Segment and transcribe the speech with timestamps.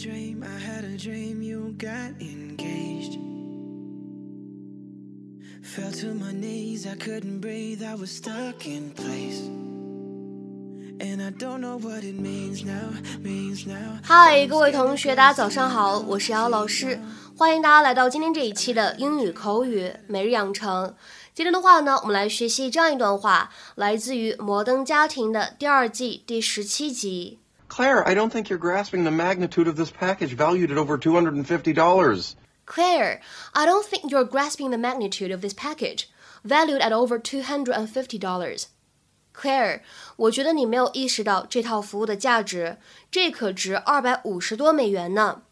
[0.00, 3.18] dream, I had a dream you got engaged.
[5.62, 9.42] Fell to my knees, I couldn't breathe, I was stuck in place.
[11.00, 13.98] And I don't know what it means now, means now.
[14.02, 16.98] 嗨，各位同学，大家早上好，我是姚老师，
[17.36, 20.94] 欢迎大家来到今天这一期的英语口语每日养成。
[21.34, 27.39] 今天的话呢，我们来学习这样一段话，来自于《摩登家庭》的第二季第十七集。
[27.69, 32.35] Claire, I don't think you're grasping the magnitude of this package valued at over $250.
[32.65, 33.21] Claire,
[33.53, 36.09] I don't think you're grasping the magnitude of this package,
[36.43, 38.67] valued at over two hundred and fifty dollars.
[39.33, 39.81] Claire，
[40.15, 42.77] 我觉得你没有意识到这套服务的价值，
[43.11, 45.43] 这可值二百五十多美元呢。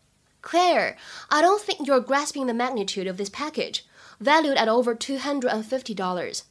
[0.41, 0.95] Claire,
[1.29, 3.81] I don't think you're grasping the magnitude of this package,
[4.20, 6.43] valued at over two hundred and fifty dollars.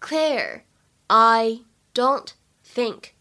[0.00, 0.64] Claire,
[1.08, 1.62] I
[1.94, 3.14] don't think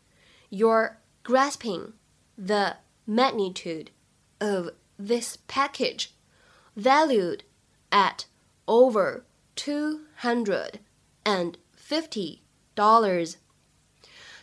[0.50, 1.94] you're grasping
[2.38, 3.92] the magnitude
[4.40, 6.10] of this package,
[6.76, 7.44] valued
[7.90, 8.26] at
[8.66, 9.24] over
[9.56, 10.80] two hundred
[11.24, 12.40] and fifty
[12.76, 13.36] dollars.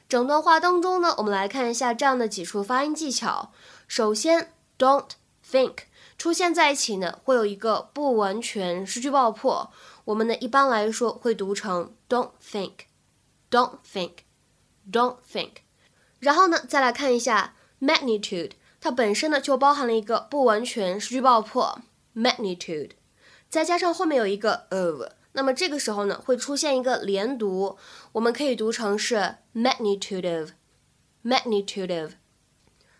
[0.08, 3.52] 整段话当中呢，我们来看一下这样的几处发音技巧。
[3.88, 5.10] 首先，don't
[5.44, 5.84] think
[6.18, 9.72] 出现在一起呢，会有一个不完全失去爆破。
[10.04, 15.50] 我们呢一般来说会读成 don't think，don't think，don't think。
[16.19, 18.51] 然后呢，再来看一下 magnitude，
[18.81, 21.81] 它本身呢就包含了一个不完全失去爆破
[22.15, 22.91] magnitude，
[23.49, 27.77] 再加上后面有一个 of，那么这个时候呢会出现一个连读，
[28.13, 32.13] 我们可以读成是 magnitude of，magnitude of。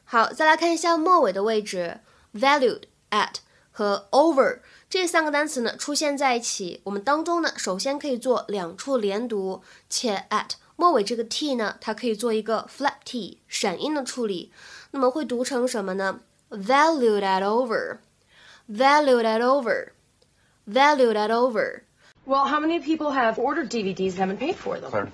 [0.04, 2.02] 好，再来看一下末尾的位置
[2.34, 3.36] ，valued at
[3.72, 4.60] 和 over
[4.90, 14.53] 这三个单词呢出现在一起，我们当中呢首先可以做两处连读，且 at 末尾这个 t 呢，它可以做一个 flap t 闪音的处理，
[14.91, 16.21] 那么会读成什么呢？
[16.51, 21.83] valued at over，valued at over，valued at over。
[22.27, 24.91] Well, how many people have ordered DVDs and haven't paid for them?
[24.91, 25.09] Claire.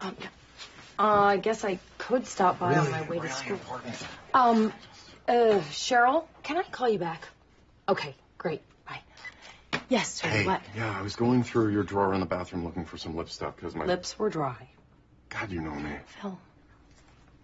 [0.00, 0.28] Um, yeah.
[0.98, 3.58] Uh, I guess I could stop by on my way to school.
[4.32, 4.72] Um,
[5.28, 7.28] uh, Cheryl, can I call you back?
[7.86, 8.62] Okay, great.
[8.86, 9.02] Bye.
[9.90, 10.28] Yes, sir.
[10.28, 10.62] Hey, What?
[10.74, 13.56] yeah, I was going through your drawer in the bathroom looking for some lip stuff
[13.56, 14.68] because my Lips were dry.
[15.31, 15.91] God, you know me.
[16.21, 16.37] Phil.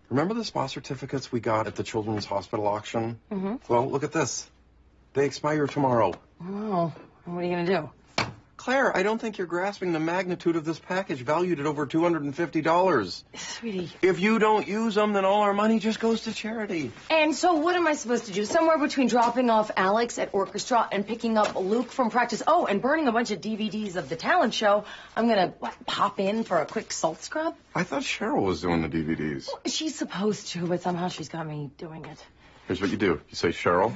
[0.09, 3.19] Remember the spa certificates we got at the Children's Hospital auction?
[3.31, 3.55] Mm-hmm.
[3.67, 4.49] Well, look at this.
[5.13, 6.13] They expire tomorrow.
[6.41, 6.93] Oh,
[7.25, 7.89] what are you gonna do?
[8.67, 13.23] Claire, I don't think you're grasping the magnitude of this package valued at over $250.
[13.33, 13.89] Sweetie.
[14.01, 16.91] If you don't use them, then all our money just goes to charity.
[17.09, 18.43] And so what am I supposed to do?
[18.43, 22.43] Somewhere between dropping off Alex at orchestra and picking up Luke from practice.
[22.45, 24.83] Oh, and burning a bunch of DVDs of the talent show.
[25.15, 25.53] I'm gonna
[25.85, 27.55] pop in for a quick salt scrub.
[27.73, 29.47] I thought Cheryl was doing the DVDs.
[29.65, 32.21] She's supposed to, but somehow she's got me doing it.
[32.67, 33.21] Here's what you do.
[33.29, 33.93] You say, Cheryl,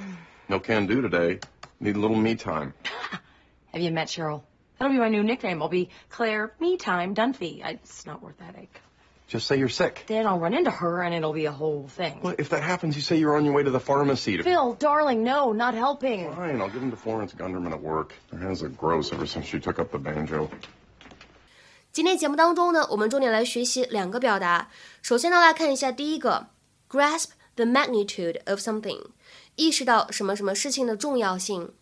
[0.47, 1.41] no can do today.
[1.81, 2.73] Need a little me time.
[3.73, 4.43] Have you met Cheryl?
[4.80, 5.62] That'll be my new nickname.
[5.62, 7.64] I'll be Claire Me Time Dunphy.
[7.64, 8.80] I, it's not worth that ache.
[9.26, 10.04] Just say you're sick.
[10.06, 12.20] Then I'll run into her and it'll be a whole thing.
[12.22, 14.44] Well, if that happens, you say you're on your way to the pharmacy to.
[14.44, 16.32] Phil, darling, no, not helping.
[16.32, 18.12] Fine, I'll give him to Florence Gunderman at work.
[18.30, 20.48] Her hands are gross ever since she took up the banjo.
[21.90, 24.68] 今天节目当中呢，我们重点来学习两个表达。
[25.02, 26.48] 首先呢，来看一下第一个，
[26.88, 29.00] grasp the magnitude of something，
[29.55, 31.73] 意识到什么什么事情的重要性。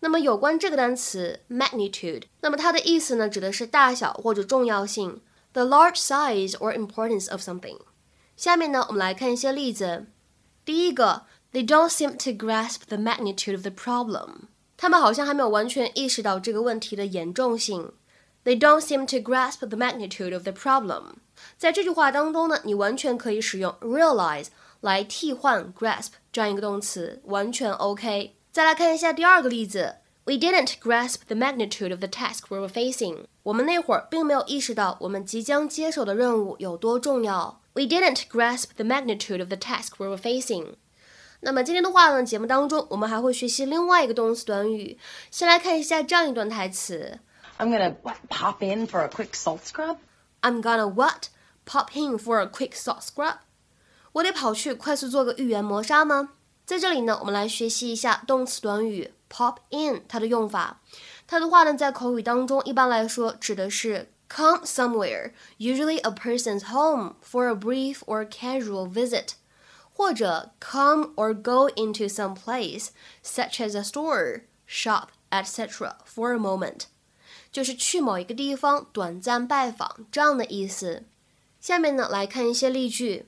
[0.00, 5.20] 那么有关这个单词 magnitude，那么它的意思呢，指的是大小或者重要性
[5.52, 7.78] ，the large size or importance of something。
[8.36, 10.06] 下面呢，我们来看一些例子。
[10.64, 11.22] 第一个
[11.52, 14.48] ，They don't seem to grasp the magnitude of the problem。
[14.76, 17.92] 他们好像还没有完全意识到这个问题的严重性。
[18.44, 21.14] They don't seem to grasp the magnitude of the problem。
[21.56, 24.46] 在这句话当中呢，你完全可以使用 realize
[24.80, 28.36] 来替换 grasp 这样一个动词，完全 OK。
[28.52, 33.24] 再来看一下第二个例子，We didn't grasp the magnitude of the task we were facing。
[33.42, 37.60] 我们那会儿并没有意识到我们即将接手的任务有多重要。
[37.74, 40.74] We didn't grasp the magnitude of the task we were facing。
[41.40, 44.98] 那么今天的话呢，节目当中我们还会学习另外一个动词短语。
[45.30, 47.20] 先来看一下这样一段台词
[47.58, 51.28] I'm gonna what, pop in for a quick salt scrub.：I'm gonna what
[51.64, 53.36] pop in for a quick salt scrub。
[54.12, 56.30] 我得跑去快速做个预言磨砂吗？
[56.64, 60.80] 在这里呢，我们来学习一下动词短语 pop in 它的用法。
[61.26, 69.30] 它的话呢，在口语当中一般来说指的是 come somewhere, usually a person's home, for a brief or casual visit，
[69.94, 72.88] 或者 come or go into some place,
[73.24, 75.96] such as a store, shop, etc.
[76.06, 76.82] for a moment，
[77.50, 81.04] 就是去某一个地方短暂拜访这样的意思。
[81.60, 83.26] 下面呢，来看一些例句。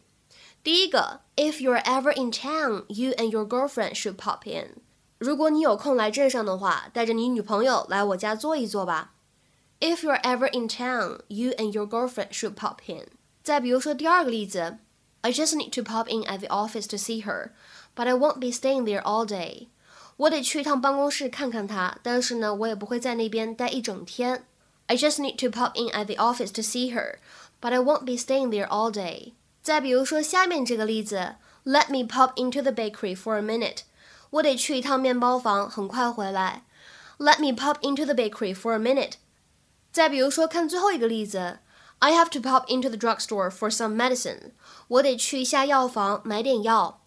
[0.63, 4.77] 第一个，If you're ever in town, you and your girlfriend should pop in。
[5.17, 9.13] 如果你有空来镇上的话，带着你女朋友来我家坐一坐吧。
[9.79, 13.07] If you're ever in town, you and your girlfriend should pop in。
[13.43, 14.77] 再比如说第二个例子，
[15.21, 17.51] I just need to pop in at the office to see her,
[17.95, 19.67] but I won't be staying there all day。
[20.17, 24.45] 我得去一趟办公室看看她，但是呢，我也不会在那边待一整天。
[24.87, 27.17] I just need to pop in at the office to see her,
[27.59, 29.33] but I won't be staying there all day。
[29.62, 33.80] 再比如说下面这个例子，Let me pop into the bakery for a minute。
[34.30, 36.64] 我得去一趟面包房，很快回来。
[37.18, 39.14] Let me pop into the bakery for a minute。
[39.92, 41.58] 再比如说，看最后一个例子
[41.98, 44.52] ，I have to pop into the drugstore for some medicine。
[44.88, 47.02] 我得去一下药房买点药。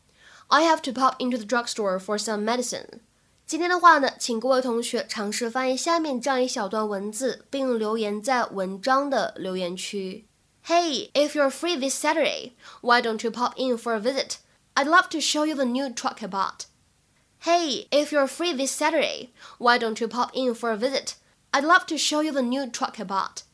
[0.49, 2.99] I have to pop into the drugstore for some medicine。
[3.47, 10.27] 今天的话呢，请各位同学尝试翻译下面这样一小段文字，并留言在文章的留言区。
[10.62, 14.38] Hey, if you're free this Saturday, why don't you pop in for a visit?
[14.76, 16.66] I'd love to show you the new truck I bought.
[17.40, 21.14] Hey, if you're free this Saturday, why don't you pop in for a visit?
[21.52, 23.44] I'd love to show you the new truck I bought.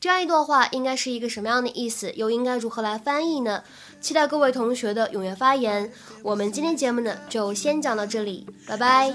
[0.00, 2.12] 这样一段话应该是一个什么样的意思？
[2.12, 3.64] 又应该如何来翻译呢？
[4.00, 5.90] 期待各位同学的踊跃发言。
[6.22, 9.14] 我们今天节目呢就先讲到这里，拜拜。